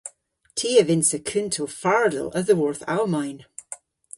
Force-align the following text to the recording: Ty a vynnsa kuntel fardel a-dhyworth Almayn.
Ty 0.57 0.69
a 0.81 0.83
vynnsa 0.83 1.19
kuntel 1.29 1.67
fardel 1.81 2.27
a-dhyworth 2.37 2.83
Almayn. 2.95 3.37